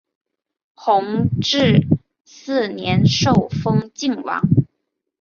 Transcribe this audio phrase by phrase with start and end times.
[0.73, 1.85] 弘治
[2.25, 4.41] 四年受封泾王。